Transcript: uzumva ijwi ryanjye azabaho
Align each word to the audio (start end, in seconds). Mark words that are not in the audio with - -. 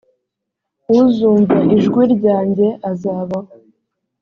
uzumva 0.99 1.57
ijwi 1.75 2.03
ryanjye 2.13 2.67
azabaho 2.91 3.51